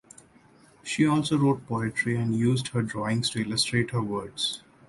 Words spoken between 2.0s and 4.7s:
and used her drawings to illustrate her words.